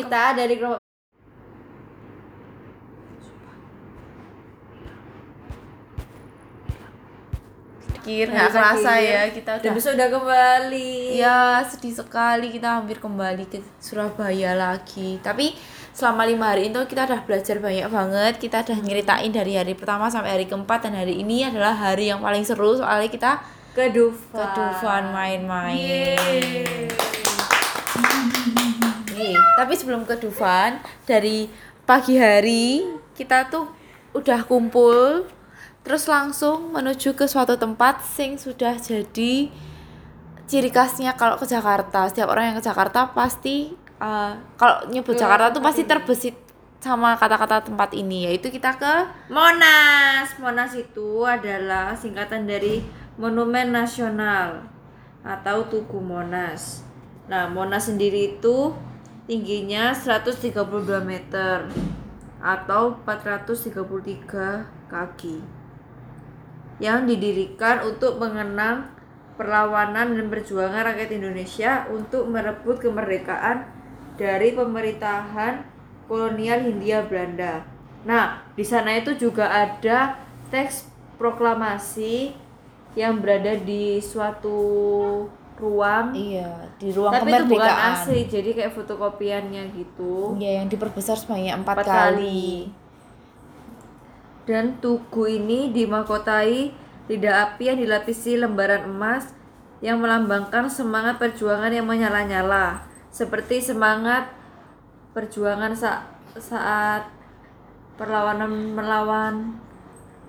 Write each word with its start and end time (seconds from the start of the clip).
kita 0.00 0.22
dari 0.32 0.54
kelompok 0.56 0.80
Pikir 8.00 8.32
nggak 8.32 8.48
kerasa 8.48 8.96
terakhir. 8.96 9.12
ya 9.12 9.22
kita 9.28 9.50
dan 9.54 9.60
udah 9.60 9.72
besok 9.76 9.92
udah 9.92 10.08
kembali. 10.08 10.92
Ya 11.20 11.60
sedih 11.68 11.94
sekali 11.94 12.48
kita 12.48 12.80
hampir 12.80 12.96
kembali 12.96 13.44
ke 13.44 13.60
Surabaya 13.76 14.56
lagi. 14.56 15.20
Tapi 15.20 15.52
selama 15.92 16.24
lima 16.24 16.48
hari 16.48 16.72
itu 16.72 16.80
kita 16.88 17.04
udah 17.04 17.20
belajar 17.28 17.60
banyak 17.60 17.86
banget. 17.92 18.34
Kita 18.40 18.64
udah 18.64 18.78
nyeritain 18.80 19.28
dari 19.28 19.52
hari 19.60 19.76
pertama 19.76 20.08
sampai 20.08 20.32
hari 20.32 20.46
keempat 20.48 20.88
dan 20.88 20.96
hari 20.96 21.20
ini 21.20 21.44
adalah 21.44 21.76
hari 21.76 22.08
yang 22.08 22.24
paling 22.24 22.40
seru. 22.40 22.72
Soalnya 22.72 23.12
kita 23.12 23.44
ke 23.76 23.92
Dufan. 23.92 24.32
ke 24.32 24.44
Dufan 24.56 25.04
main-main. 25.12 25.76
Yeay. 25.76 27.09
Nih, 29.20 29.36
tapi 29.60 29.76
sebelum 29.76 30.08
ke 30.08 30.16
Dufan 30.16 30.80
dari 31.04 31.44
pagi 31.84 32.16
hari 32.16 32.80
kita 33.12 33.52
tuh 33.52 33.68
udah 34.16 34.48
kumpul 34.48 35.28
terus 35.84 36.08
langsung 36.08 36.72
menuju 36.72 37.12
ke 37.12 37.28
suatu 37.28 37.60
tempat 37.60 38.00
sing 38.00 38.40
sudah 38.40 38.80
jadi 38.80 39.52
ciri 40.48 40.70
khasnya 40.72 41.12
kalau 41.20 41.36
ke 41.36 41.44
Jakarta. 41.44 42.08
Setiap 42.08 42.32
orang 42.32 42.52
yang 42.52 42.56
ke 42.56 42.64
Jakarta 42.64 43.12
pasti 43.12 43.76
uh, 44.00 44.32
kalau 44.56 44.88
nyebut 44.88 45.12
Ke 45.14 45.20
Jakarta 45.20 45.52
tuh 45.52 45.60
pasti 45.60 45.84
ini. 45.84 45.90
terbesit 45.92 46.36
sama 46.80 47.12
kata-kata 47.20 47.60
tempat 47.60 47.92
ini 47.92 48.24
yaitu 48.24 48.48
kita 48.48 48.72
ke 48.80 48.94
Monas 49.28 50.32
Monas 50.40 50.72
itu 50.72 51.28
adalah 51.28 51.92
singkatan 51.92 52.48
dari 52.48 52.80
Monumen 53.20 53.68
Nasional 53.68 54.64
atau 55.20 55.68
Tugu 55.68 56.00
Monas 56.00 56.80
nah 57.28 57.52
Monas 57.52 57.92
sendiri 57.92 58.40
itu 58.40 58.72
tingginya 59.30 59.94
132 59.94 60.58
meter 61.06 61.70
atau 62.42 62.98
433 63.06 64.90
kaki 64.90 65.38
yang 66.82 67.06
didirikan 67.06 67.86
untuk 67.86 68.18
mengenang 68.18 68.90
perlawanan 69.38 70.18
dan 70.18 70.26
perjuangan 70.26 70.82
rakyat 70.82 71.14
Indonesia 71.14 71.86
untuk 71.94 72.26
merebut 72.26 72.82
kemerdekaan 72.82 73.70
dari 74.18 74.50
pemerintahan 74.50 75.62
kolonial 76.10 76.66
Hindia 76.66 77.06
Belanda. 77.06 77.62
Nah, 78.02 78.42
di 78.58 78.66
sana 78.66 78.98
itu 78.98 79.14
juga 79.14 79.46
ada 79.46 80.18
teks 80.50 80.90
proklamasi 81.22 82.34
yang 82.98 83.22
berada 83.22 83.54
di 83.54 84.02
suatu 84.02 84.58
ruang. 85.60 86.10
iya 86.10 86.48
di 86.76 86.88
ruang 86.90 87.12
Tapi 87.12 87.28
itu 87.28 87.44
bukan 87.46 87.60
kemerdekaan. 87.60 87.92
asli, 87.94 88.20
jadi 88.24 88.50
kayak 88.50 88.72
fotokopiannya 88.72 89.62
gitu. 89.70 90.34
Iya, 90.34 90.50
yang 90.58 90.66
diperbesar 90.66 91.14
sebanyak 91.14 91.54
empat 91.54 91.76
Empat 91.76 91.86
kali. 91.86 92.16
kali. 92.16 92.50
Dan 94.42 94.80
tugu 94.80 95.28
ini 95.28 95.70
dimahkotai 95.70 96.72
lidah 97.06 97.34
api 97.46 97.62
yang 97.66 97.78
dilapisi 97.78 98.34
lembaran 98.34 98.88
emas 98.88 99.30
yang 99.78 99.96
melambangkan 99.96 100.66
semangat 100.66 101.16
perjuangan 101.16 101.68
yang 101.68 101.84
menyala-nyala, 101.84 102.80
seperti 103.08 103.60
semangat 103.60 104.28
perjuangan 105.10 105.72
sa- 105.72 106.04
saat 106.32 107.08
perlawanan 107.94 108.48
melawan 108.72 109.56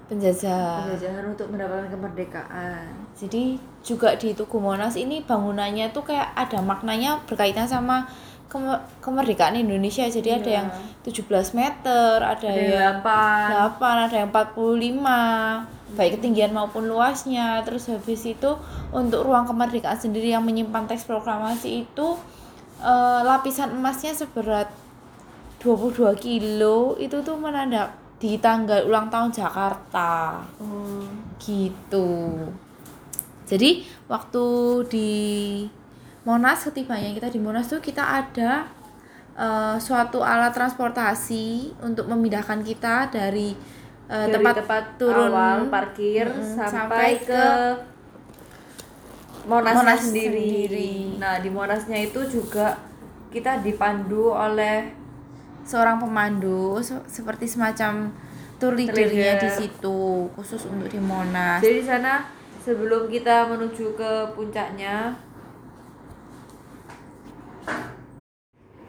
Penjajah. 0.07 0.83
penjajahan 0.83 1.25
untuk 1.29 1.47
mendapatkan 1.47 1.87
kemerdekaan. 1.87 2.83
Jadi 3.13 3.55
juga 3.81 4.13
di 4.13 4.31
Tugu 4.31 4.57
Monas 4.57 4.93
ini 4.93 5.19
bangunannya 5.19 5.89
tuh 5.89 6.03
kayak 6.03 6.33
ada 6.33 6.61
maknanya 6.61 7.17
berkaitan 7.25 7.65
sama 7.65 8.05
keme- 8.47 8.77
kemerdekaan 8.99 9.55
Indonesia. 9.55 10.05
Jadi 10.05 10.29
ada 10.31 10.45
Iya. 10.45 10.55
yang 10.55 10.67
17 11.01 11.25
meter, 11.51 12.19
ada, 12.19 12.37
Ada 12.37 12.51
yang 12.51 12.71
yang 12.71 12.97
8. 12.99 13.49
8, 13.49 13.95
ada 14.03 14.15
yang 14.15 14.29
45, 14.29 15.65
baik 15.91 16.11
ketinggian 16.15 16.51
maupun 16.51 16.85
luasnya. 16.85 17.61
Terus 17.61 17.87
habis 17.87 18.21
itu 18.23 18.51
untuk 18.91 19.23
ruang 19.23 19.43
kemerdekaan 19.43 19.97
sendiri 19.97 20.29
yang 20.29 20.41
menyimpan 20.41 20.85
teks 20.85 21.03
proklamasi 21.03 21.83
itu 21.83 22.07
eh, 22.79 23.21
lapisan 23.23 23.71
emasnya 23.71 24.09
seberat 24.11 24.65
22 25.59 26.17
kilo 26.17 26.97
itu 26.97 27.13
tuh 27.19 27.35
menandak 27.35 27.93
di 28.17 28.37
tanggal 28.37 28.81
ulang 28.83 29.05
tahun 29.07 29.29
Jakarta 29.29 30.41
Oh. 30.57 31.05
gitu 31.37 32.33
jadi 33.51 33.69
waktu 34.07 34.43
di 34.87 35.11
Monas 36.23 36.63
ketibanya 36.63 37.11
kita 37.11 37.27
di 37.27 37.39
Monas 37.41 37.67
tuh 37.67 37.81
kita 37.81 37.99
ada 37.99 38.69
eh, 39.35 39.75
suatu 39.77 40.21
alat 40.21 40.53
transportasi 40.53 41.75
untuk 41.81 42.05
memindahkan 42.07 42.61
kita 42.61 43.09
dari, 43.09 43.51
eh, 44.07 44.25
Dari 44.29 44.31
tempat, 44.31 44.55
tempat 44.61 44.83
turun 45.01 45.27
awal 45.33 45.57
parkir 45.67 46.29
Mm-mm, 46.29 46.55
sampai, 46.55 46.69
sampai 46.71 47.09
ke, 47.25 47.33
ke 47.33 47.45
Monas, 49.49 49.73
Monas 49.73 49.99
sendiri. 49.99 50.37
sendiri. 50.69 50.91
Nah, 51.17 51.41
di 51.41 51.49
Monasnya 51.49 51.97
itu 51.97 52.21
juga 52.29 52.77
kita 53.33 53.57
dipandu 53.59 54.29
oleh 54.29 54.93
seorang 55.65 55.97
pemandu 55.97 56.77
se- 56.81 57.05
seperti 57.09 57.49
semacam 57.49 58.13
tour 58.59 58.73
leadernya 58.77 59.33
leader. 59.33 59.41
di 59.41 59.49
situ 59.49 59.99
khusus 60.37 60.61
untuk 60.69 60.89
di 60.89 61.01
Monas 61.01 61.57
Jadi 61.57 61.81
di 61.81 61.85
sana 61.85 62.13
sebelum 62.61 63.09
kita 63.09 63.49
menuju 63.49 63.97
ke 63.97 64.11
puncaknya, 64.37 65.17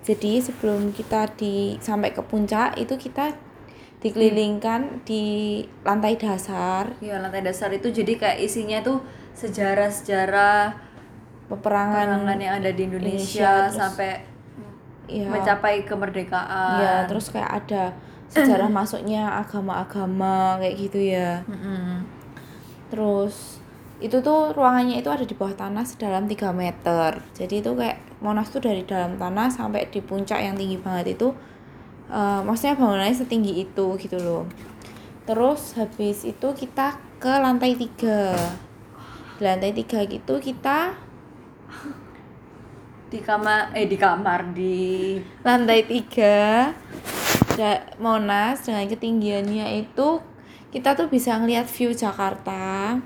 jadi 0.03 0.43
sebelum 0.43 0.91
kita 0.91 1.31
di 1.39 1.79
sampai 1.79 2.11
ke 2.11 2.21
puncak 2.27 2.75
itu 2.77 2.99
kita 2.99 3.33
dikelilingkan 4.03 5.07
di 5.07 5.63
lantai 5.87 6.19
dasar. 6.19 6.91
Ya 6.99 7.23
lantai 7.23 7.47
dasar 7.47 7.71
itu. 7.71 7.87
Jadi 7.95 8.19
kayak 8.19 8.43
isinya 8.43 8.83
tuh 8.83 8.99
sejarah-sejarah 9.39 10.75
peperangan 11.47 12.27
perangan 12.27 12.39
yang 12.43 12.55
ada 12.59 12.71
di 12.75 12.83
Indonesia, 12.91 13.15
Indonesia, 13.15 13.53
terus- 13.71 13.77
sampai 13.79 14.11
ya, 15.07 15.29
mencapai 15.31 15.75
kemerdekaan. 15.87 16.79
ya 16.83 16.95
terus 17.07 17.31
kayak 17.31 17.51
ada 17.63 17.95
sejarah 18.33 18.67
masuknya 18.73 19.29
agama-agama 19.39 20.59
kayak 20.59 20.75
gitu 20.83 20.99
ya. 20.99 21.45
Mm-mm. 21.47 22.03
terus 22.91 23.62
itu 24.03 24.19
tuh 24.19 24.51
ruangannya 24.51 24.99
itu 24.99 25.09
ada 25.09 25.23
di 25.23 25.35
bawah 25.39 25.55
tanah 25.55 25.87
sedalam 25.87 26.27
3 26.27 26.51
meter. 26.51 27.23
Jadi 27.39 27.63
itu 27.63 27.71
kayak 27.79 28.03
Monas 28.19 28.51
tuh 28.51 28.63
dari 28.63 28.83
dalam 28.83 29.15
tanah 29.15 29.49
sampai 29.51 29.87
di 29.91 30.03
puncak 30.03 30.43
yang 30.43 30.59
tinggi 30.59 30.79
banget 30.79 31.15
itu 31.19 31.31
eh, 32.11 32.41
maksudnya 32.43 32.75
bangunannya 32.75 33.15
setinggi 33.15 33.63
itu 33.63 33.87
gitu 34.03 34.19
loh. 34.19 34.45
Terus 35.23 35.79
habis 35.79 36.27
itu 36.27 36.49
kita 36.53 36.99
ke 37.23 37.33
lantai 37.39 37.79
tiga. 37.79 38.35
Di 39.39 39.43
lantai 39.47 39.71
tiga 39.71 40.03
gitu 40.07 40.43
kita 40.43 40.99
di 43.13 43.21
kamar 43.21 43.77
eh 43.77 43.85
di 43.85 44.01
kamar 44.01 44.57
di 44.57 45.21
lantai 45.45 45.85
tiga 45.85 46.73
da- 47.53 47.85
Monas 48.01 48.65
dengan 48.65 48.89
ketinggiannya 48.89 49.85
itu 49.85 50.25
kita 50.73 50.97
tuh 50.97 51.13
bisa 51.13 51.37
ngelihat 51.37 51.69
view 51.69 51.93
Jakarta 51.93 52.97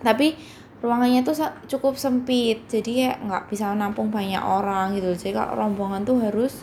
tapi 0.00 0.36
ruangannya 0.80 1.24
tuh 1.24 1.32
cukup 1.66 1.96
sempit 1.96 2.68
jadi 2.68 2.90
kayak 2.92 3.16
nggak 3.24 3.44
bisa 3.48 3.72
nampung 3.72 4.12
banyak 4.12 4.40
orang 4.40 4.92
gitu 4.92 5.16
jadi 5.16 5.40
kalau 5.40 5.66
rombongan 5.66 6.04
tuh 6.04 6.20
harus 6.20 6.62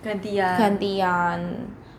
gantian. 0.00 0.56
gantian 0.56 1.40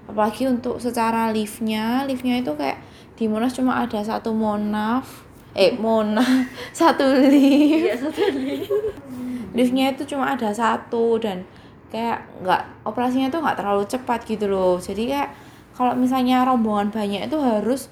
apalagi 0.07 0.47
untuk 0.47 0.79
secara 0.79 1.29
liftnya 1.29 2.07
liftnya 2.07 2.39
itu 2.39 2.51
kayak 2.55 2.79
di 3.19 3.29
Monas 3.29 3.53
cuma 3.53 3.77
ada 3.83 4.01
satu 4.01 4.33
monaf 4.33 5.27
eh 5.53 5.75
Mona 5.75 6.23
satu 6.73 7.03
lift 7.19 7.85
Iya, 7.91 7.95
satu 7.99 8.19
lagi. 8.31 8.65
liftnya 9.57 9.91
itu 9.91 10.07
cuma 10.07 10.31
ada 10.33 10.49
satu 10.55 11.19
dan 11.19 11.43
kayak 11.91 12.23
nggak 12.39 12.87
operasinya 12.87 13.27
tuh 13.27 13.43
nggak 13.43 13.59
terlalu 13.59 13.83
cepat 13.83 14.23
gitu 14.23 14.47
loh 14.47 14.79
jadi 14.79 15.03
kayak 15.11 15.29
kalau 15.75 15.91
misalnya 15.93 16.47
rombongan 16.47 16.87
banyak 16.87 17.27
itu 17.27 17.35
harus 17.35 17.91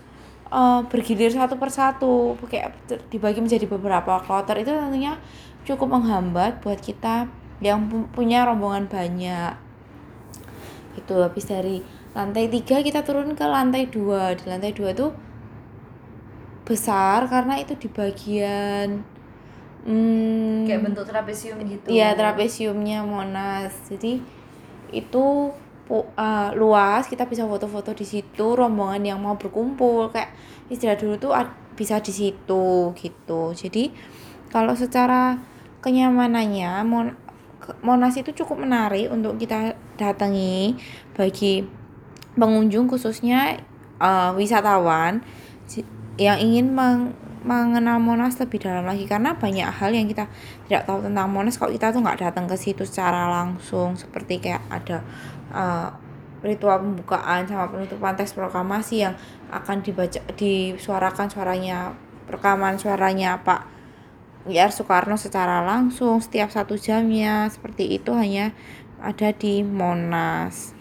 eh, 0.53 0.81
bergilir 0.91 1.31
satu 1.31 1.55
persatu 1.61 2.35
kayak 2.49 2.73
dibagi 3.13 3.39
menjadi 3.43 3.65
beberapa 3.69 4.19
kloter 4.25 4.57
itu 4.61 4.71
tentunya 4.71 5.13
cukup 5.67 5.87
menghambat 5.99 6.61
buat 6.63 6.79
kita 6.81 7.29
yang 7.61 7.91
pu- 7.91 8.09
punya 8.15 8.47
rombongan 8.47 8.85
banyak 8.89 9.53
itu 10.97 11.13
habis 11.21 11.45
dari 11.47 11.77
lantai 12.17 12.49
tiga 12.49 12.81
kita 12.81 13.05
turun 13.05 13.37
ke 13.37 13.45
lantai 13.45 13.87
dua 13.87 14.33
di 14.33 14.43
lantai 14.49 14.71
dua 14.73 14.91
tuh 14.97 15.11
besar 16.67 17.25
karena 17.25 17.57
itu 17.57 17.73
di 17.73 17.89
bagian 17.89 19.01
hmm, 19.87 20.69
kayak 20.69 20.81
bentuk 20.85 21.05
trapesium 21.09 21.57
gitu. 21.65 21.89
Iya 21.89 22.13
trapesiumnya 22.13 23.01
Monas. 23.01 23.73
Jadi 23.89 24.21
itu 24.93 25.25
eh, 25.89 26.49
luas 26.53 27.09
kita 27.09 27.25
bisa 27.25 27.49
foto-foto 27.49 27.91
di 27.97 28.05
situ 28.05 28.53
rombongan 28.53 29.01
yang 29.01 29.19
mau 29.19 29.35
berkumpul 29.35 30.13
kayak 30.13 30.31
istirahat 30.69 31.01
dulu 31.01 31.17
tuh 31.17 31.33
bisa 31.73 31.97
di 31.99 32.13
situ 32.13 32.93
gitu. 32.93 33.41
Jadi 33.57 33.89
kalau 34.53 34.77
secara 34.77 35.37
kenyamanannya 35.81 36.71
mon 36.85 37.07
Monas 37.85 38.17
itu 38.17 38.33
cukup 38.33 38.65
menarik 38.65 39.13
untuk 39.13 39.37
kita 39.37 39.77
datangi 39.93 40.73
bagi 41.13 41.61
pengunjung 42.33 42.89
khususnya 42.89 43.61
uh, 44.01 44.33
wisatawan 44.33 45.21
yang 46.17 46.41
ingin 46.41 46.73
meng 46.73 47.13
mengenal 47.43 47.97
Monas 48.01 48.35
lebih 48.39 48.59
dalam 48.63 48.83
lagi. 48.83 49.07
Karena 49.07 49.35
banyak 49.35 49.67
hal 49.67 49.91
yang 49.95 50.07
kita 50.07 50.27
tidak 50.67 50.83
tahu 50.87 51.05
tentang 51.05 51.27
Monas. 51.31 51.55
Kalau 51.55 51.71
kita 51.71 51.91
tuh 51.91 52.03
nggak 52.03 52.19
datang 52.19 52.45
ke 52.47 52.55
situ 52.59 52.83
secara 52.83 53.29
langsung. 53.29 53.95
Seperti 53.95 54.43
kayak 54.43 54.63
ada 54.71 54.97
uh, 55.53 55.89
ritual 56.39 56.79
pembukaan 56.79 57.43
sama 57.43 57.67
penutupan 57.67 58.15
teks 58.15 58.31
proklamasi 58.31 59.03
yang 59.03 59.15
akan 59.51 59.83
dibaca 59.83 60.23
disuarakan 60.39 61.27
suaranya 61.27 61.91
rekaman 62.31 62.79
suaranya 62.79 63.43
Pak 63.43 63.79
YR 64.47 64.71
Soekarno 64.71 65.19
secara 65.19 65.59
langsung 65.65 66.23
setiap 66.23 66.47
satu 66.49 66.79
jamnya. 66.79 67.47
Seperti 67.51 67.99
itu 67.99 68.15
hanya 68.15 68.55
ada 69.03 69.31
di 69.35 69.61
Monas. 69.63 70.75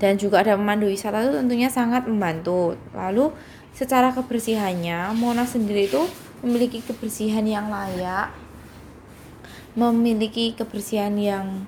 Dan 0.00 0.16
juga 0.16 0.40
ada 0.40 0.56
pemandu 0.56 0.88
wisata 0.88 1.20
itu 1.20 1.36
tentunya 1.36 1.68
sangat 1.68 2.08
membantu. 2.08 2.72
Lalu 2.96 3.36
secara 3.74 4.12
kebersihannya 4.12 5.14
Monas 5.16 5.54
sendiri 5.54 5.88
itu 5.88 6.02
memiliki 6.40 6.80
kebersihan 6.84 7.44
yang 7.44 7.68
layak 7.68 8.32
memiliki 9.78 10.52
kebersihan 10.56 11.14
yang 11.14 11.64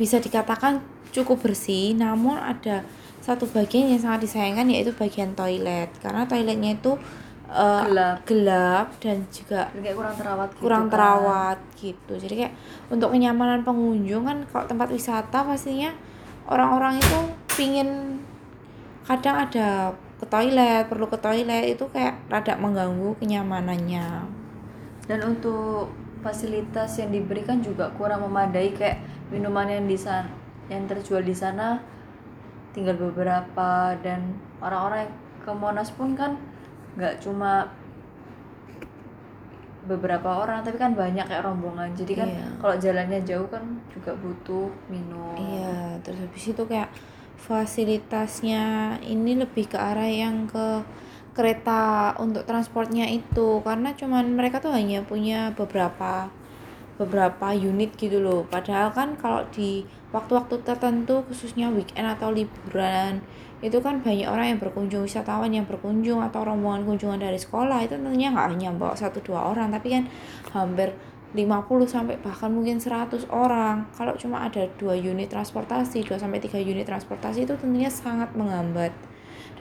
bisa 0.00 0.16
dikatakan 0.16 0.80
cukup 1.12 1.44
bersih 1.44 1.92
namun 1.92 2.38
ada 2.40 2.86
satu 3.20 3.44
bagian 3.52 3.92
yang 3.92 4.00
sangat 4.00 4.24
disayangkan 4.24 4.64
yaitu 4.72 4.96
bagian 4.96 5.36
toilet 5.36 5.92
karena 6.00 6.24
toiletnya 6.24 6.80
itu 6.80 6.96
uh, 7.52 7.84
Gelap. 7.84 8.16
gelap 8.24 8.86
dan 9.02 9.28
juga 9.28 9.68
kayak 9.76 9.96
kurang 9.98 10.14
terawat 10.16 10.48
gitu 10.54 10.62
kurang 10.64 10.84
kan. 10.88 10.92
terawat 10.96 11.58
gitu 11.76 12.12
jadi 12.16 12.34
kayak 12.46 12.54
untuk 12.88 13.12
kenyamanan 13.12 13.60
pengunjung 13.60 14.24
kan 14.24 14.38
kalau 14.48 14.64
tempat 14.64 14.88
wisata 14.88 15.44
pastinya 15.44 15.92
orang-orang 16.48 16.96
itu 16.96 17.20
pingin 17.52 18.22
kadang 19.04 19.36
ada 19.44 19.92
ke 20.20 20.28
toilet 20.28 20.84
perlu 20.84 21.08
ke 21.08 21.16
toilet 21.16 21.72
itu 21.72 21.88
kayak 21.88 22.20
rada 22.28 22.54
mengganggu 22.60 23.16
kenyamanannya. 23.16 24.28
Dan 25.08 25.18
untuk 25.24 25.88
fasilitas 26.20 27.00
yang 27.00 27.08
diberikan 27.10 27.64
juga 27.64 27.88
kurang 27.96 28.28
memadai 28.28 28.76
kayak 28.76 29.00
minuman 29.32 29.64
yang 29.66 29.88
di 29.88 29.96
sana 29.96 30.28
yang 30.68 30.86
terjual 30.86 31.24
di 31.24 31.34
sana 31.34 31.80
tinggal 32.70 32.94
beberapa 32.94 33.96
dan 34.04 34.38
orang-orang 34.62 35.08
yang 35.08 35.14
ke 35.42 35.50
Monas 35.50 35.90
pun 35.90 36.14
kan 36.14 36.38
nggak 36.94 37.18
cuma 37.24 37.66
beberapa 39.88 40.44
orang 40.44 40.60
tapi 40.62 40.76
kan 40.76 40.92
banyak 40.94 41.24
kayak 41.26 41.42
rombongan. 41.42 41.90
Jadi 41.96 42.12
kan 42.14 42.28
Iya. 42.28 42.46
kalau 42.60 42.76
jalannya 42.76 43.20
jauh 43.24 43.48
kan 43.48 43.64
juga 43.90 44.12
butuh 44.20 44.68
minum. 44.86 45.34
Iya 45.34 45.98
terus 46.04 46.20
habis 46.22 46.44
itu 46.52 46.62
kayak 46.68 46.92
fasilitasnya 47.40 48.96
ini 49.00 49.40
lebih 49.40 49.72
ke 49.72 49.78
arah 49.80 50.06
yang 50.06 50.44
ke 50.44 50.84
kereta 51.32 52.12
untuk 52.20 52.44
transportnya 52.44 53.08
itu. 53.08 53.64
Karena 53.64 53.96
cuman 53.96 54.36
mereka 54.36 54.60
tuh 54.60 54.76
hanya 54.76 55.00
punya 55.00 55.56
beberapa 55.56 56.28
beberapa 57.00 57.56
unit 57.56 57.96
gitu 57.96 58.20
loh. 58.20 58.44
Padahal 58.44 58.92
kan 58.92 59.16
kalau 59.16 59.48
di 59.48 59.88
waktu-waktu 60.12 60.60
tertentu 60.60 61.24
khususnya 61.24 61.72
weekend 61.72 62.12
atau 62.12 62.28
liburan 62.28 63.24
itu 63.60 63.76
kan 63.80 64.00
banyak 64.00 64.24
orang 64.24 64.56
yang 64.56 64.60
berkunjung 64.60 65.04
wisatawan 65.04 65.52
yang 65.52 65.68
berkunjung 65.68 66.24
atau 66.24 66.44
rombongan 66.44 66.84
kunjungan 66.84 67.20
dari 67.24 67.40
sekolah. 67.40 67.80
Itu 67.88 67.96
tentunya 67.96 68.28
nggak 68.32 68.48
hanya 68.52 68.68
bawa 68.76 68.92
satu 68.92 69.24
dua 69.24 69.48
orang 69.48 69.72
tapi 69.72 69.96
kan 69.96 70.04
hampir 70.52 70.92
50 71.30 71.86
sampai 71.86 72.18
bahkan 72.18 72.50
mungkin 72.50 72.82
100 72.82 73.30
orang. 73.30 73.86
Kalau 73.94 74.18
cuma 74.18 74.42
ada 74.42 74.66
dua 74.74 74.98
unit 74.98 75.30
transportasi 75.30 76.02
2 76.02 76.18
sampai 76.18 76.42
3 76.42 76.58
unit 76.58 76.82
transportasi 76.82 77.46
itu 77.46 77.54
tentunya 77.54 77.86
sangat 77.86 78.34
menghambat. 78.34 78.90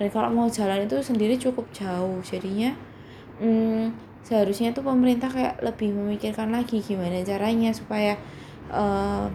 Dan 0.01 0.07
kalau 0.10 0.33
mau 0.33 0.50
jalan 0.50 0.89
itu 0.89 0.98
sendiri 1.06 1.38
cukup 1.38 1.69
jauh. 1.69 2.18
Jadinya 2.25 2.74
hmm, 3.38 3.94
seharusnya 4.25 4.74
tuh 4.74 4.81
pemerintah 4.81 5.30
kayak 5.30 5.62
lebih 5.62 5.94
memikirkan 5.94 6.50
lagi 6.50 6.81
gimana 6.81 7.21
caranya 7.21 7.69
supaya 7.69 8.18
eh, 8.74 9.25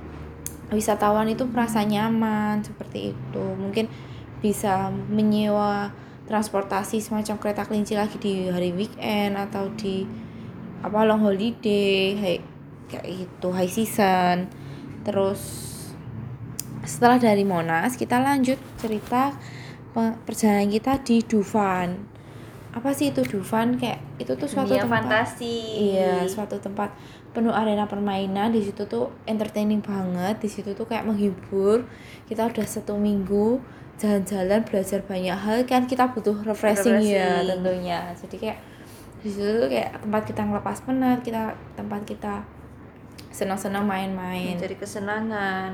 wisatawan 0.74 1.30
itu 1.30 1.46
merasa 1.46 1.86
nyaman 1.86 2.66
seperti 2.66 3.14
itu. 3.14 3.44
Mungkin 3.54 3.86
bisa 4.42 4.90
menyewa 4.90 5.94
transportasi 6.26 6.98
semacam 6.98 7.36
kereta 7.36 7.62
kelinci 7.68 7.94
lagi 7.94 8.16
di 8.16 8.48
hari 8.48 8.72
weekend 8.72 9.36
atau 9.36 9.68
di 9.76 10.23
apa 10.84 11.00
long 11.02 11.24
holiday 11.24 12.12
hai- 12.14 12.44
kayak 12.86 13.04
gitu 13.08 13.48
high 13.50 13.70
season. 13.70 14.52
Terus 15.00 15.40
setelah 16.84 17.16
dari 17.16 17.42
Monas 17.42 17.96
kita 17.96 18.20
lanjut 18.20 18.60
cerita 18.76 19.32
pe- 19.96 20.16
perjalanan 20.28 20.68
kita 20.68 21.00
di 21.00 21.24
Dufan. 21.24 21.96
Apa 22.74 22.92
sih 22.92 23.14
itu 23.14 23.24
Dufan? 23.24 23.80
Kayak 23.80 24.02
itu 24.20 24.36
tuh 24.36 24.44
suatu 24.44 24.74
dunia 24.74 24.84
tempat 24.84 25.02
fantasi. 25.06 25.56
Iya, 25.94 26.26
suatu 26.28 26.58
tempat 26.58 26.92
penuh 27.32 27.54
arena 27.54 27.86
permainan. 27.86 28.50
Di 28.50 28.60
situ 28.60 28.84
tuh 28.84 29.08
entertaining 29.24 29.80
banget, 29.80 30.42
di 30.42 30.50
situ 30.50 30.74
tuh 30.74 30.84
kayak 30.84 31.06
menghibur. 31.06 31.86
Kita 32.28 32.50
udah 32.50 32.66
satu 32.66 32.98
minggu 32.98 33.62
jalan-jalan 33.96 34.66
belajar 34.66 35.00
banyak 35.06 35.38
hal. 35.38 35.58
Kan 35.64 35.86
kita 35.86 36.10
butuh 36.10 36.34
refreshing, 36.42 36.98
ya 37.00 37.40
Refreshing. 37.40 37.46
tentunya. 37.48 37.98
Jadi 38.18 38.36
kayak 38.42 38.58
di 39.24 39.32
situ 39.32 39.48
tuh 39.64 39.72
kayak 39.72 40.04
tempat 40.04 40.22
kita 40.28 40.44
ngelepas 40.44 40.78
penat, 40.84 41.18
kita 41.24 41.56
tempat 41.72 42.04
kita 42.04 42.44
senang-senang 43.32 43.88
main-main. 43.88 44.54
mencari 44.54 44.76
kesenangan 44.76 45.70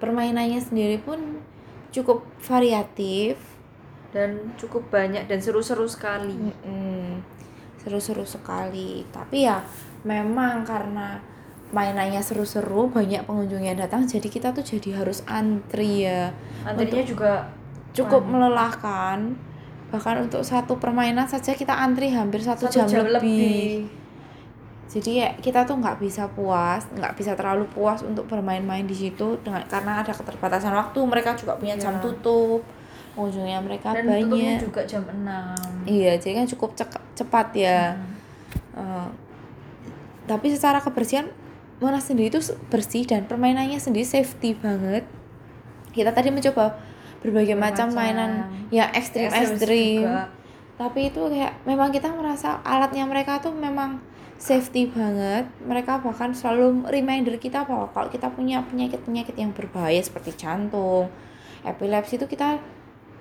Permainannya 0.00 0.58
sendiri 0.58 0.98
pun 0.98 1.44
cukup 1.92 2.24
variatif. 2.40 3.36
dan 4.08 4.56
cukup 4.56 4.88
banyak 4.88 5.28
dan 5.28 5.36
seru-seru 5.36 5.84
sekali 5.84 6.32
seru-seru 7.76 8.24
sekali 8.24 9.04
tapi 9.12 9.44
ya 9.44 9.60
memang 10.00 10.64
karena 10.64 11.20
mainannya 11.72 12.20
seru-seru 12.24 12.88
banyak 12.88 13.24
pengunjung 13.28 13.60
yang 13.60 13.76
datang 13.76 14.08
jadi 14.08 14.24
kita 14.24 14.56
tuh 14.56 14.64
jadi 14.64 15.04
harus 15.04 15.20
antri 15.28 16.08
ya 16.08 16.32
antrinya 16.64 17.04
juga 17.04 17.32
cukup 17.92 18.24
Wah. 18.24 18.30
melelahkan 18.32 19.36
bahkan 19.88 20.20
untuk 20.20 20.42
satu 20.42 20.76
permainan 20.76 21.24
saja 21.24 21.52
kita 21.52 21.72
antri 21.72 22.08
hampir 22.08 22.40
satu, 22.40 22.68
jam, 22.68 22.84
lebih. 23.10 23.88
jadi 24.86 25.10
ya 25.14 25.28
kita 25.34 25.64
tuh 25.64 25.76
nggak 25.76 25.96
bisa 25.96 26.28
puas 26.28 26.84
nggak 26.90 27.12
bisa 27.12 27.32
terlalu 27.32 27.64
puas 27.66 28.00
untuk 28.00 28.24
bermain-main 28.24 28.84
di 28.84 28.92
situ 28.94 29.36
dengan 29.38 29.64
karena 29.64 30.00
ada 30.00 30.10
keterbatasan 30.10 30.72
waktu 30.72 30.98
mereka 31.02 31.32
juga 31.34 31.56
punya 31.56 31.74
jam 31.74 31.92
Iya. 31.94 32.02
tutup 32.02 32.60
pengunjungnya 33.12 33.58
mereka 33.58 33.92
dan 33.92 34.04
banyak 34.06 34.60
juga 34.62 34.80
jam 34.84 35.02
6 35.02 35.84
iya 35.84 36.14
jadi 36.14 36.38
kan 36.38 36.46
cukup 36.48 36.70
cek- 36.74 37.04
cepat 37.14 37.48
ya 37.54 37.96
Hmm. 37.96 38.16
Eh, 38.76 39.08
tapi 40.24 40.48
secara 40.48 40.78
kebersihan 40.78 41.26
Monas 41.78 42.04
sendiri 42.04 42.28
itu 42.28 42.38
bersih 42.66 43.02
dan 43.02 43.22
permainannya 43.22 43.76
sendiri 43.76 44.02
safety 44.02 44.52
banget 44.52 45.02
kita 45.90 46.10
tadi 46.10 46.28
mencoba 46.28 46.78
berbagai 47.24 47.58
macam 47.58 47.90
mainan. 47.92 48.50
Yang 48.68 48.88
ekstrim 48.98 49.28
Ekstrim 49.32 50.04
tapi 50.78 51.10
itu 51.10 51.18
kayak 51.26 51.58
memang 51.66 51.90
kita 51.90 52.06
merasa 52.14 52.62
alatnya 52.62 53.02
mereka 53.02 53.42
tuh 53.42 53.50
memang 53.50 53.98
safety 54.38 54.86
banget. 54.86 55.50
Mereka 55.66 55.98
bahkan 56.06 56.30
selalu 56.30 56.86
reminder 56.86 57.34
kita 57.34 57.66
bahwa 57.66 57.90
kalau 57.90 58.06
kita 58.06 58.30
punya 58.30 58.62
penyakit 58.62 59.02
penyakit 59.02 59.34
yang 59.34 59.50
berbahaya 59.50 59.98
seperti 59.98 60.38
jantung 60.38 61.10
epilepsi 61.66 62.22
itu 62.22 62.30
kita 62.30 62.62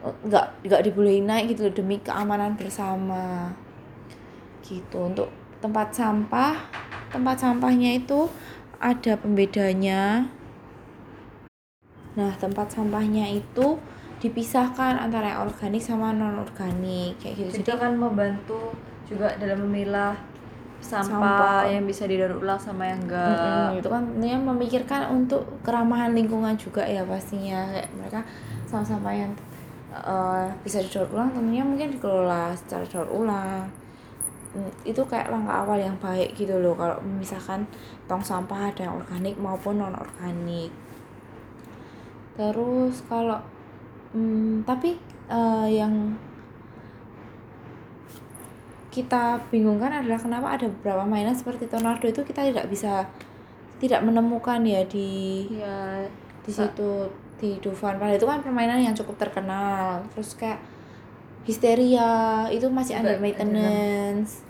eh, 0.05 0.15
nggak 0.29 0.69
nggak 0.69 0.81
dibolehin 0.85 1.25
naik 1.25 1.57
gitu 1.57 1.65
loh 1.65 1.73
demi 1.73 1.97
keamanan 1.97 2.53
bersama. 2.53 3.49
Gitu. 4.61 5.01
Untuk 5.01 5.33
tempat 5.57 5.97
sampah 5.97 6.53
tempat 7.09 7.41
sampahnya 7.41 7.97
itu 7.97 8.29
ada 8.77 9.17
pembedanya 9.17 10.29
nah 12.17 12.33
tempat 12.41 12.73
sampahnya 12.73 13.29
itu 13.29 13.77
dipisahkan 14.17 14.97
antara 14.97 15.37
yang 15.37 15.45
organik 15.45 15.77
sama 15.77 16.09
non 16.09 16.41
organik 16.41 17.13
kayak 17.21 17.37
gitu 17.37 17.49
Jadi 17.53 17.61
jadi 17.61 17.71
akan 17.77 17.91
membantu 18.01 18.73
juga 19.05 19.37
dalam 19.37 19.61
memilah 19.69 20.17
sampah, 20.77 21.05
Sampah. 21.09 21.61
yang 21.69 21.85
bisa 21.85 22.05
didaur 22.05 22.37
ulang 22.37 22.57
sama 22.57 22.85
yang 22.85 23.01
enggak. 23.01 23.73
Mm-mm, 23.73 23.79
itu 23.81 23.89
kan 23.89 24.01
tentunya 24.13 24.37
memikirkan 24.37 25.01
untuk 25.09 25.41
keramahan 25.61 26.13
lingkungan 26.13 26.53
juga 26.57 26.85
ya 26.85 27.01
pastinya 27.05 27.65
kayak 27.69 27.89
mereka 27.97 28.19
sampah-sampah 28.65 29.13
yang 29.13 29.31
eh, 29.93 30.45
bisa 30.61 30.81
didaur 30.81 31.09
ulang 31.13 31.29
tentunya 31.33 31.61
mungkin 31.61 31.87
dikelola 31.93 32.53
secara 32.57 32.85
daur 32.89 33.09
ulang 33.13 33.69
Mm, 34.55 34.71
itu 34.87 35.01
kayak 35.05 35.27
langkah 35.27 35.59
awal 35.59 35.75
yang 35.75 35.93
baik 35.99 36.31
gitu 36.33 36.55
loh 36.55 36.71
kalau 36.71 36.95
memisahkan 37.03 37.67
tong 38.07 38.23
sampah 38.23 38.71
ada 38.71 38.87
yang 38.87 38.95
organik 38.95 39.35
maupun 39.35 39.75
non 39.75 39.91
organik 39.91 40.71
terus 42.37 43.01
kalau 43.09 43.41
mm, 44.13 44.63
tapi 44.63 44.93
eh, 45.27 45.67
yang 45.73 46.13
kita 48.93 49.37
bingungkan 49.53 49.93
adalah 49.93 50.17
kenapa 50.17 50.47
ada 50.57 50.65
beberapa 50.69 51.05
mainan 51.05 51.37
seperti 51.37 51.69
tornado 51.69 52.05
itu 52.09 52.21
kita 52.25 52.41
tidak 52.49 52.65
bisa 52.65 53.05
tidak 53.77 54.01
menemukan 54.01 54.57
ya 54.65 54.81
di 54.89 55.45
ya 55.53 56.01
di 56.41 56.51
situ 56.51 57.05
di 57.37 57.61
Dufan. 57.61 58.01
Padahal 58.01 58.17
itu 58.17 58.25
kan 58.25 58.41
permainan 58.41 58.81
yang 58.81 58.97
cukup 58.97 59.21
terkenal. 59.21 60.01
Terus 60.13 60.33
kayak 60.33 60.59
Histeria 61.45 62.43
itu 62.49 62.65
masih 62.67 62.97
under 62.97 63.15
ada 63.15 63.21
maintenance. 63.21 64.41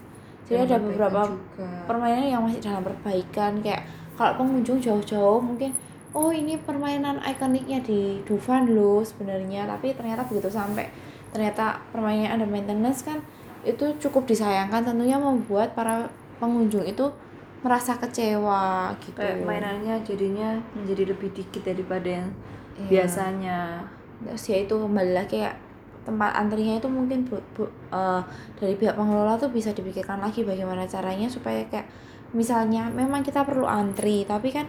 Jadi 0.48 0.72
ada 0.72 0.80
beberapa 0.80 1.28
juga. 1.28 1.84
permainan 1.86 2.26
yang 2.26 2.42
masih 2.42 2.64
dalam 2.64 2.82
perbaikan. 2.82 3.60
Kayak 3.60 3.84
kalau 4.16 4.40
pengunjung 4.40 4.80
jauh-jauh 4.80 5.44
mungkin 5.44 5.76
oh 6.18 6.34
ini 6.34 6.58
permainan 6.58 7.22
ikoniknya 7.22 7.78
di 7.86 8.26
Dufan 8.26 8.74
loh 8.74 9.06
sebenarnya. 9.06 9.70
Tapi 9.70 9.94
ternyata 9.94 10.26
begitu 10.26 10.50
sampai 10.50 10.90
ternyata 11.30 11.78
permainannya 11.94 12.34
under 12.34 12.50
maintenance 12.50 13.06
kan 13.06 13.22
itu 13.62 13.86
cukup 14.02 14.26
disayangkan. 14.26 14.82
Tentunya 14.82 15.22
membuat 15.22 15.78
para 15.78 16.10
pengunjung 16.42 16.82
itu 16.84 17.06
merasa 17.62 17.94
kecewa 17.98 18.90
gitu. 19.02 19.18
Kayak 19.18 19.46
mainannya 19.46 20.02
jadinya 20.02 20.58
menjadi 20.74 21.14
lebih 21.14 21.30
dikit 21.34 21.62
daripada 21.62 22.10
yang 22.22 22.30
Iya. 22.78 22.90
biasanya. 23.06 23.82
Terus 24.22 24.44
ya 24.50 24.58
itu 24.62 24.74
kembali 24.74 25.12
lagi 25.14 25.42
kayak 25.42 25.58
tempat 26.06 26.32
antrinya 26.34 26.78
itu 26.78 26.88
mungkin 26.88 27.26
bu, 27.26 27.36
bu- 27.54 27.74
eh, 27.92 28.22
dari 28.58 28.74
pihak 28.78 28.96
pengelola 28.96 29.36
tuh 29.36 29.50
bisa 29.50 29.74
dipikirkan 29.74 30.22
lagi 30.22 30.46
bagaimana 30.46 30.88
caranya 30.88 31.28
supaya 31.28 31.66
kayak 31.68 31.90
misalnya 32.32 32.88
memang 32.88 33.26
kita 33.26 33.44
perlu 33.44 33.68
antri 33.68 34.24
tapi 34.24 34.54
kan 34.54 34.64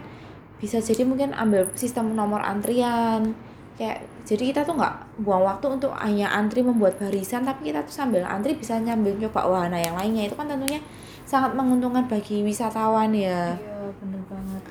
bisa 0.59 0.83
jadi 0.83 1.07
mungkin 1.07 1.31
ambil 1.33 1.71
sistem 1.73 2.13
nomor 2.13 2.43
antrian. 2.43 3.33
Kayak 3.79 4.03
jadi 4.27 4.43
kita 4.51 4.61
tuh 4.67 4.75
nggak 4.75 5.23
buang 5.23 5.47
waktu 5.47 5.79
untuk 5.79 5.95
hanya 5.95 6.35
antri 6.35 6.59
membuat 6.59 6.99
barisan 6.99 7.47
tapi 7.47 7.71
kita 7.71 7.87
tuh 7.87 7.95
sambil 7.95 8.27
antri 8.27 8.59
bisa 8.59 8.75
nyambil 8.75 9.15
coba 9.27 9.47
wahana 9.47 9.79
yang 9.79 9.95
lainnya. 9.95 10.27
Itu 10.27 10.35
kan 10.35 10.51
tentunya 10.51 10.83
sangat 11.23 11.55
menguntungkan 11.55 12.05
bagi 12.11 12.43
wisatawan 12.43 13.15
ya. 13.15 13.55
Iya 13.55 13.89
bener 14.03 14.21
banget. 14.27 14.63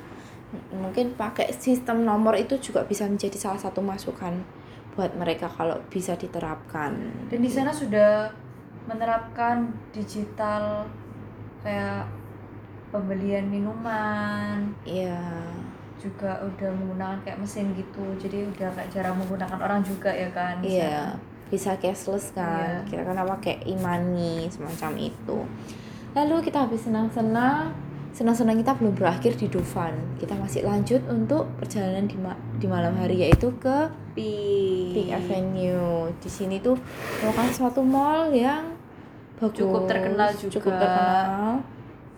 Mungkin 0.69 1.17
pakai 1.17 1.49
sistem 1.57 2.05
nomor 2.05 2.37
itu 2.37 2.61
juga 2.61 2.85
bisa 2.85 3.09
menjadi 3.09 3.37
salah 3.37 3.57
satu 3.57 3.81
masukan 3.81 4.45
buat 4.93 5.13
mereka 5.17 5.49
kalau 5.49 5.79
bisa 5.89 6.17
diterapkan. 6.19 6.91
dan 7.31 7.39
di 7.39 7.47
sana 7.47 7.71
sudah 7.71 8.27
menerapkan 8.89 9.69
digital 9.93 10.83
kayak 11.61 12.09
pembelian 12.89 13.45
minuman. 13.47 14.73
Iya, 14.83 15.21
juga 15.99 16.39
udah 16.39 16.69
menggunakan 16.71 17.19
kayak 17.21 17.37
mesin 17.37 17.75
gitu 17.75 18.01
jadi 18.15 18.47
udah 18.47 18.71
kayak 18.71 18.89
jarang 18.89 19.19
menggunakan 19.19 19.59
orang 19.59 19.83
juga 19.83 20.07
ya 20.09 20.31
kan 20.31 20.63
iya, 20.63 21.11
sana. 21.11 21.19
bisa 21.51 21.71
cashless 21.75 22.31
kan. 22.31 22.87
Iya. 22.87 22.87
Kita 22.87 23.01
kan 23.03 23.17
apa 23.17 23.35
pakai 23.35 23.59
e-money 23.67 24.47
semacam 24.47 24.91
itu. 24.95 25.37
Lalu 26.15 26.35
kita 26.45 26.65
habis 26.65 26.85
senang-senang, 26.85 27.73
senang-senang 28.09 28.57
kita 28.57 28.77
belum 28.77 28.93
berakhir 28.93 29.33
di 29.35 29.49
Dufan. 29.49 29.93
Kita 30.17 30.37
masih 30.37 30.61
lanjut 30.63 31.01
untuk 31.09 31.49
perjalanan 31.57 32.05
di, 32.05 32.17
ma- 32.17 32.37
di 32.57 32.65
malam 32.65 32.93
hari 32.95 33.25
yaitu 33.25 33.49
ke 33.57 33.89
Pi- 34.13 34.93
Pink 34.93 35.09
Avenue. 35.09 36.09
Di 36.17 36.29
sini 36.29 36.61
tuh 36.61 36.77
merupakan 37.21 37.49
suatu 37.49 37.81
mall 37.81 38.29
yang 38.29 38.77
bagus, 39.37 39.57
Cukup 39.57 39.85
terkenal 39.85 40.29
Cukup 40.37 40.53
juga. 40.69 40.79
terkenal. 40.79 41.53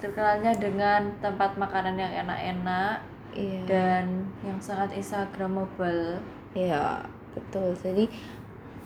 terkenalnya 0.02 0.52
dengan 0.58 1.02
tempat 1.22 1.54
makanan 1.56 1.94
yang 1.94 2.26
enak-enak 2.26 3.11
Iya. 3.32 3.64
dan 3.64 4.06
yang 4.44 4.60
sangat 4.60 4.92
instagramable 4.96 6.20
Iya, 6.52 7.08
betul. 7.32 7.72
Jadi 7.80 8.12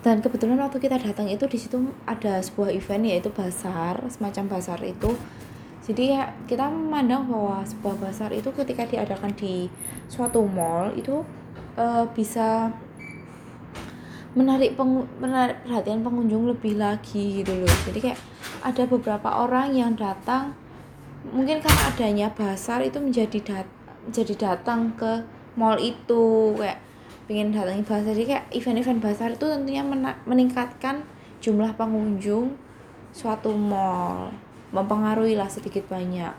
dan 0.05 0.21
kebetulan 0.21 0.61
waktu 0.61 0.77
kita 0.77 1.01
datang 1.01 1.25
itu 1.25 1.49
di 1.49 1.57
situ 1.57 1.81
ada 2.05 2.37
sebuah 2.37 2.69
event 2.69 3.09
yaitu 3.09 3.33
basar, 3.33 3.97
semacam 4.05 4.45
basar 4.53 4.77
itu. 4.85 5.17
Jadi 5.81 6.13
ya 6.13 6.29
kita 6.45 6.69
memandang 6.69 7.25
bahwa 7.25 7.65
sebuah 7.65 7.97
basar 7.97 8.29
itu 8.33 8.53
ketika 8.53 8.85
diadakan 8.85 9.33
di 9.33 9.65
suatu 10.05 10.45
mall 10.45 10.93
itu 10.93 11.25
eh, 11.77 12.05
bisa 12.13 12.69
menarik 14.37 14.77
pengu- 14.77 15.09
menarik 15.17 15.63
perhatian 15.65 16.05
pengunjung 16.05 16.45
lebih 16.53 16.77
lagi 16.77 17.41
gitu 17.41 17.65
loh. 17.65 17.75
Jadi 17.89 17.99
kayak 18.01 18.19
ada 18.61 18.83
beberapa 18.85 19.29
orang 19.41 19.73
yang 19.73 19.97
datang 19.97 20.53
mungkin 21.33 21.57
karena 21.57 21.81
adanya 21.89 22.27
basar 22.29 22.85
itu 22.85 23.01
menjadi 23.01 23.41
dat 23.41 23.67
menjadi 24.05 24.33
datang 24.37 24.93
ke 24.93 25.21
mall 25.55 25.77
itu 25.77 26.53
kayak 26.55 26.79
pengen 27.25 27.49
datangi 27.49 27.81
basar 27.81 28.13
jadi 28.13 28.23
kayak 28.25 28.45
event-event 28.53 29.01
basar 29.01 29.29
itu 29.33 29.45
tentunya 29.49 29.81
meningkatkan 30.25 31.01
jumlah 31.41 31.73
pengunjung 31.73 32.53
suatu 33.09 33.49
mall 33.49 34.29
mempengaruhi 34.69 35.33
lah 35.33 35.49
sedikit 35.49 35.87
banyak 35.89 36.29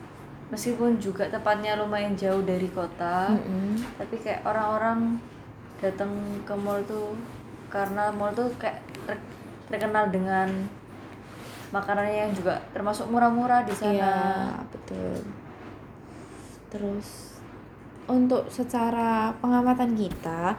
meskipun 0.46 0.94
juga 1.02 1.26
tempatnya 1.26 1.74
lumayan 1.74 2.14
jauh 2.14 2.44
dari 2.46 2.70
kota 2.70 3.34
Mm-mm. 3.34 3.74
tapi 3.98 4.14
kayak 4.22 4.46
orang-orang 4.46 5.18
datang 5.82 6.12
ke 6.46 6.54
mall 6.54 6.78
tuh 6.86 7.18
karena 7.66 8.14
mall 8.14 8.30
tuh 8.30 8.46
kayak 8.54 8.78
ter- 9.10 9.26
terkenal 9.66 10.06
dengan 10.14 10.46
makanannya 11.74 12.30
yang 12.30 12.32
juga 12.32 12.62
termasuk 12.70 13.10
murah-murah 13.10 13.66
di 13.66 13.74
sana 13.74 13.90
Iya, 13.90 14.14
betul. 14.70 15.18
Terus 16.70 17.35
untuk 18.06 18.46
secara 18.50 19.34
pengamatan 19.42 19.94
kita 19.98 20.54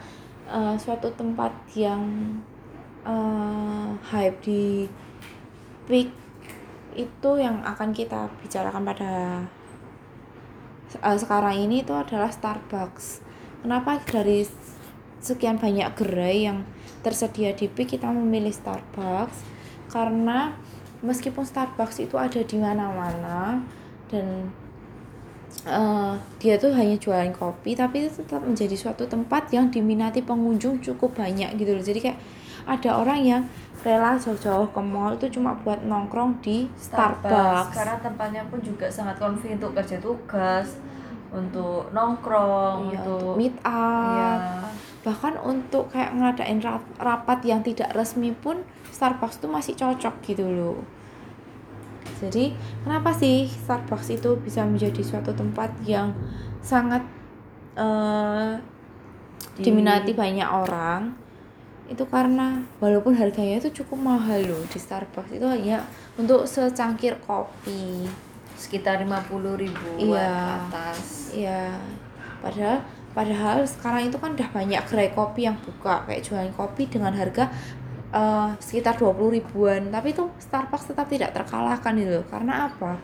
eh, 0.48 0.76
suatu 0.80 1.12
tempat 1.16 1.52
yang 1.76 2.04
eh, 3.08 3.88
hype 4.12 4.40
di 4.44 4.88
peak 5.88 6.12
itu 6.98 7.30
yang 7.40 7.62
akan 7.64 7.94
kita 7.94 8.28
bicarakan 8.44 8.84
pada 8.84 9.14
eh, 11.00 11.18
sekarang 11.18 11.56
ini 11.68 11.84
itu 11.84 11.94
adalah 11.96 12.32
Starbucks. 12.32 13.24
Kenapa 13.64 14.00
dari 14.04 14.48
sekian 15.24 15.60
banyak 15.60 15.92
gerai 15.98 16.48
yang 16.48 16.64
tersedia 17.04 17.56
di 17.56 17.72
peak 17.72 17.96
kita 17.98 18.12
memilih 18.12 18.52
Starbucks? 18.52 19.44
Karena 19.88 20.52
meskipun 21.00 21.48
Starbucks 21.48 22.04
itu 22.04 22.20
ada 22.20 22.44
di 22.44 22.58
mana-mana 22.60 23.64
dan 24.12 24.52
eh, 25.64 26.14
dia 26.38 26.56
tuh 26.56 26.72
hanya 26.72 26.96
jualan 26.96 27.32
kopi 27.32 27.74
tapi 27.74 28.04
itu 28.04 28.22
tetap 28.22 28.42
menjadi 28.42 28.74
suatu 28.74 29.04
tempat 29.04 29.50
yang 29.50 29.68
diminati 29.68 30.22
pengunjung 30.22 30.80
cukup 30.80 31.16
banyak 31.16 31.56
gitu 31.56 31.72
loh. 31.72 31.82
Jadi 31.82 32.00
kayak 32.02 32.20
ada 32.66 32.90
orang 32.98 33.20
yang 33.22 33.42
rela 33.80 34.16
jauh-jauh 34.16 34.68
ke 34.68 34.82
mall 34.82 35.16
itu 35.16 35.32
cuma 35.32 35.56
buat 35.56 35.80
nongkrong 35.80 36.42
di 36.42 36.68
Starbucks, 36.76 37.72
karena 37.72 37.96
tempatnya 37.98 38.44
pun 38.46 38.60
juga 38.60 38.90
sangat 38.90 39.16
convenient 39.16 39.62
untuk 39.62 39.78
kerja 39.78 39.98
tugas 39.98 40.76
untuk 41.28 41.88
nongkrong 41.92 42.92
Iya, 42.92 43.00
untuk 43.00 43.20
untuk 43.22 43.36
meet 43.38 43.56
up. 43.64 44.12
Iya. 44.12 44.32
bahkan 45.04 45.40
untuk 45.40 45.88
kayak 45.88 46.12
ngadain 46.12 46.60
rap- 46.60 46.96
rapat 47.00 47.40
yang 47.46 47.64
tidak 47.64 47.96
resmi 47.96 48.36
pun 48.36 48.60
Starbucks 48.92 49.40
tuh 49.40 49.48
masih 49.48 49.72
cocok 49.72 50.20
gitu 50.26 50.44
loh 50.44 50.84
jadi 52.20 52.52
kenapa 52.82 53.10
sih 53.12 53.46
Starbucks 53.46 54.10
itu 54.12 54.36
bisa 54.38 54.62
menjadi 54.62 55.02
suatu 55.02 55.32
tempat 55.32 55.70
yang 55.84 56.12
sangat 56.60 57.06
Di- 59.58 59.64
diminati 59.64 60.14
banyak 60.14 60.46
orang 60.46 61.14
itu 61.88 62.04
karena 62.04 62.62
walaupun 62.78 63.16
harganya 63.16 63.58
itu 63.58 63.82
cukup 63.82 64.02
mahal 64.04 64.38
loh 64.44 64.62
di 64.68 64.76
Starbucks 64.76 65.32
itu 65.32 65.46
hanya 65.46 65.86
untuk 66.14 66.44
secangkir 66.44 67.16
kopi 67.24 68.06
sekitar 68.54 69.00
50 69.00 69.56
ribuan 69.56 69.98
Iya. 69.98 70.28
ke 70.28 70.54
atas 70.68 71.00
Iya. 71.32 71.64
Padahal 72.38 72.78
padahal 73.14 73.58
sekarang 73.64 74.10
itu 74.10 74.18
kan 74.18 74.34
udah 74.34 74.50
banyak 74.52 74.82
gerai 74.86 75.10
kopi 75.10 75.46
yang 75.46 75.58
buka 75.58 76.06
kayak 76.06 76.22
jualan 76.22 76.54
kopi 76.54 76.86
dengan 76.86 77.14
harga 77.14 77.50
eh, 78.10 78.50
sekitar 78.58 78.96
20 78.96 79.14
ribuan. 79.34 79.82
Tapi 79.88 80.12
itu 80.12 80.28
Starbucks 80.38 80.92
tetap 80.92 81.08
tidak 81.08 81.32
terkalahkan 81.32 81.94
gitu. 81.94 82.20
loh. 82.20 82.28
Karena 82.28 82.68
apa? 82.68 82.96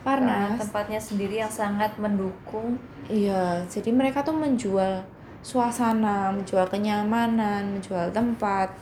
karena 0.00 0.48
Karena 0.48 0.56
tempatnya 0.56 0.96
sendiri 0.96 1.36
yang 1.36 1.52
sangat 1.52 1.92
mendukung 2.00 2.80
iya, 3.04 3.60
jadi 3.68 3.92
mereka 3.92 4.24
tuh 4.24 4.32
menjual 4.32 5.04
suasana, 5.44 6.32
menjual 6.32 6.64
kenyamanan, 6.68 7.76
menjual 7.76 8.08
tempat 8.08 8.72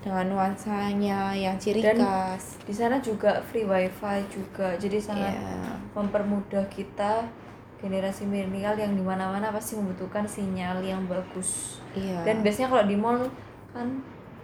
dengan 0.00 0.32
nuansanya 0.32 1.36
yang 1.36 1.60
ciri 1.60 1.84
Dan- 1.84 2.00
khas. 2.00 2.56
di 2.64 2.72
sana 2.72 2.96
juga 3.04 3.36
free 3.52 3.68
wifi 3.68 4.16
juga 4.32 4.72
jadi 4.80 4.96
sangat 4.96 5.36
Iya. 5.36 5.76
mempermudah 5.92 6.64
kita 6.72 7.28
generasi 7.76 8.24
milenial 8.24 8.80
yang 8.80 8.96
di 8.96 9.04
mana-mana 9.04 9.52
pasti 9.52 9.76
membutuhkan 9.76 10.24
sinyal 10.24 10.80
yang 10.80 11.04
bagus 11.04 11.84
Iya. 11.92 12.24
dan 12.24 12.40
biasanya 12.40 12.72
kalau 12.72 12.84
di 12.88 12.96
mall 12.96 13.28
kan 13.76 14.00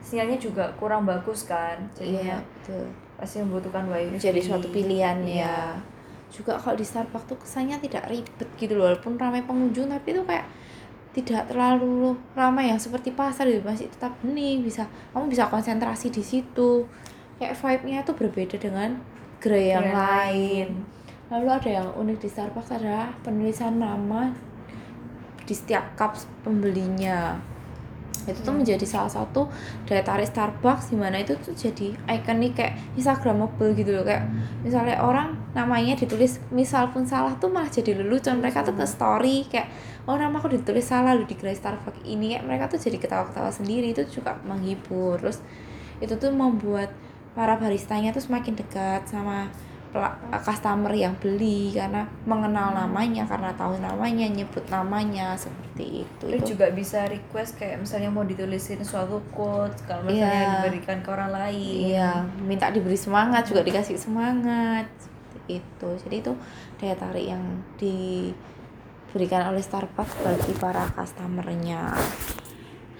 sinyalnya 0.06 0.38
juga 0.38 0.70
kurang 0.78 1.02
bagus 1.02 1.42
kan 1.44 1.74
iya, 1.98 1.98
jadinya 1.98 2.36
betul. 2.62 2.86
pasti 3.18 3.42
membutuhkan 3.42 3.90
wifi 3.90 4.14
menjadi 4.14 4.40
suatu 4.40 4.70
pilihan 4.70 5.18
Iya. 5.26 5.42
ya 5.42 5.56
juga 6.26 6.54
kalau 6.58 6.74
di 6.74 6.82
Starbucks 6.82 7.26
tuh 7.26 7.38
kesannya 7.38 7.78
tidak 7.78 8.06
ribet 8.06 8.46
gitu 8.54 8.74
loh 8.74 8.86
walaupun 8.86 9.14
ramai 9.16 9.42
pengunjung 9.42 9.88
tapi 9.88 10.14
itu 10.14 10.22
kayak 10.22 10.46
tidak 11.10 11.48
terlalu 11.48 12.12
ramai 12.36 12.68
yang 12.68 12.76
seperti 12.76 13.10
pasar 13.10 13.48
gitu 13.48 13.64
masih 13.64 13.88
tetap 13.88 14.12
hening 14.20 14.60
bisa 14.60 14.84
kamu 15.10 15.32
bisa 15.32 15.48
konsentrasi 15.48 16.12
di 16.12 16.20
situ. 16.20 16.84
Kayak 17.36 17.56
vibe-nya 17.56 17.98
tuh 18.04 18.12
berbeda 18.16 18.56
dengan 18.56 19.00
gerai 19.40 19.72
yang 19.72 19.86
Gerai 19.86 19.96
lain. 19.96 20.68
lalu 21.28 21.48
ada 21.48 21.70
yang 21.72 21.88
unik 21.96 22.18
di 22.20 22.28
Starbucks 22.28 22.70
adalah 22.70 23.16
penulisan 23.24 23.80
nama 23.80 24.28
di 25.40 25.54
setiap 25.56 25.96
cup 25.96 26.14
pembelinya 26.44 27.38
itu 28.26 28.42
tuh 28.42 28.54
menjadi 28.54 28.82
salah 28.82 29.08
satu 29.08 29.46
daya 29.86 30.02
tarik 30.02 30.26
Starbucks 30.26 30.90
di 30.90 30.96
mana 30.98 31.22
itu 31.22 31.38
tuh 31.38 31.54
jadi 31.54 31.94
ikonik 32.10 32.58
kayak 32.58 32.74
Instagramable 32.98 33.72
gitu 33.78 33.94
loh. 33.94 34.04
Kayak 34.04 34.26
misalnya 34.66 34.98
orang 35.00 35.38
namanya 35.54 35.94
ditulis 35.94 36.42
misal 36.50 36.90
pun 36.90 37.06
salah 37.06 37.38
tuh 37.38 37.48
malah 37.48 37.70
jadi 37.70 37.94
lelucon. 37.94 38.42
Mereka 38.42 38.66
tuh 38.66 38.74
ke 38.74 38.84
story 38.84 39.46
kayak 39.46 39.70
oh 40.10 40.18
nama 40.18 40.38
aku 40.42 40.50
ditulis 40.50 40.86
salah 40.86 41.14
lu 41.14 41.24
di 41.24 41.38
gerai 41.38 41.54
Starbucks 41.54 42.02
ini. 42.02 42.34
Kayak 42.34 42.44
mereka 42.44 42.64
tuh 42.68 42.78
jadi 42.82 42.98
ketawa-ketawa 42.98 43.50
sendiri. 43.54 43.94
Itu 43.94 44.02
juga 44.10 44.36
menghibur. 44.42 45.22
Terus 45.22 45.38
itu 46.02 46.14
tuh 46.18 46.34
membuat 46.34 46.92
para 47.36 47.54
baristanya 47.60 48.16
tuh 48.16 48.24
semakin 48.24 48.56
dekat 48.56 49.06
sama 49.06 49.52
customer 50.36 50.92
yang 50.92 51.16
beli 51.16 51.72
karena 51.72 52.04
mengenal 52.22 52.70
namanya 52.70 53.24
karena 53.24 53.48
tahu 53.56 53.76
namanya 53.76 54.26
nyebut 54.26 54.64
namanya 54.66 55.32
seperti 55.32 56.04
itu 56.04 56.24
itu 56.28 56.52
juga 56.52 56.68
bisa 56.70 57.04
request 57.06 57.56
kayak 57.56 57.80
misalnya 57.80 58.08
mau 58.08 58.22
ditulisin 58.22 58.82
suatu 58.82 59.22
quotes 59.30 59.80
kalau 59.84 60.04
misalnya 60.04 60.24
Iya. 60.36 60.52
diberikan 60.60 60.98
ke 61.00 61.08
orang 61.08 61.30
lain. 61.30 61.80
Iya, 61.92 62.10
minta 62.42 62.68
diberi 62.68 62.94
semangat 62.94 63.46
juga 63.46 63.62
dikasih 63.62 63.96
semangat 63.96 64.84
seperti 64.98 65.60
itu. 65.60 65.88
Jadi 66.04 66.16
itu 66.20 66.32
daya 66.76 66.94
tarik 66.94 67.26
yang 67.26 67.44
diberikan 67.76 69.48
oleh 69.48 69.62
Starbucks 69.62 70.20
bagi 70.20 70.52
para 70.56 70.84
customernya 70.92 71.94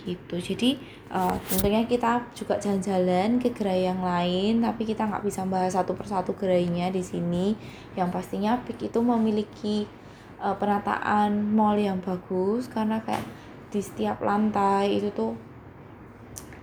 gitu. 0.06 0.38
Jadi 0.38 0.78
eh, 1.10 1.34
tentunya 1.50 1.82
kita 1.82 2.22
juga 2.32 2.54
jalan-jalan 2.56 3.42
ke 3.42 3.50
gerai 3.50 3.90
yang 3.90 3.98
lain, 4.00 4.62
tapi 4.62 4.86
kita 4.86 5.02
nggak 5.04 5.26
bisa 5.26 5.42
bahas 5.44 5.75
satu 5.75 5.98
persatu 5.98 6.38
gerainya 6.38 6.94
di 6.94 7.02
sini. 7.02 7.58
Yang 7.98 8.08
pastinya 8.14 8.62
Peak 8.62 8.78
itu 8.86 9.02
memiliki 9.02 9.90
eh, 10.38 10.56
penataan 10.56 11.34
mall 11.50 11.75
yang 11.75 11.98
bagus 11.98 12.70
karena 12.70 13.02
kayak 13.02 13.26
di 13.66 13.82
setiap 13.82 14.22
lantai 14.22 15.02
itu 15.02 15.10
tuh 15.10 15.34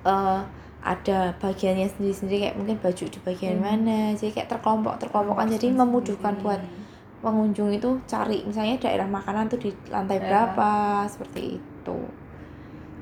eh 0.03 0.41
ada 0.83 1.31
bagiannya 1.39 1.88
sendiri-sendiri 1.88 2.38
kayak 2.43 2.57
mungkin 2.59 2.75
baju 2.83 3.05
di 3.07 3.19
bagian 3.23 3.55
Hmm. 3.55 3.63
mana 3.63 4.00
jadi 4.19 4.31
kayak 4.35 4.50
terkelompok 4.51 5.00
terkelompokkan 5.00 5.47
jadi 5.47 5.71
memudahkan 5.71 6.33
buat 6.43 6.59
pengunjung 7.23 7.71
itu 7.71 8.03
cari 8.03 8.43
misalnya 8.43 8.75
daerah 8.83 9.07
makanan 9.07 9.47
tuh 9.47 9.63
di 9.63 9.71
lantai 9.88 10.19
Daerah. 10.19 10.27
berapa 10.51 10.71
seperti 11.07 11.55
itu 11.55 11.97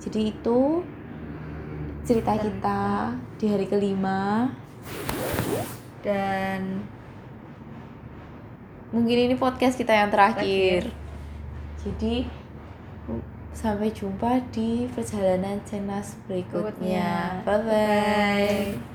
jadi 0.01 0.34
itu 0.34 0.81
cerita 2.01 2.34
kita 2.41 3.13
di 3.38 3.46
hari 3.46 3.70
kelima. 3.70 4.50
Dan 6.01 6.81
mungkin 8.89 9.29
ini 9.29 9.36
podcast 9.38 9.77
kita 9.77 9.93
yang 9.93 10.10
terakhir. 10.10 10.89
Jadi 11.86 12.25
sampai 13.53 13.93
jumpa 13.93 14.41
di 14.50 14.89
perjalanan 14.89 15.62
cenas 15.70 16.17
berikutnya. 16.25 17.46
Berikutnya. 17.46 17.46
bye 17.46 17.60
bye 17.62 17.70
bye. 17.70 18.90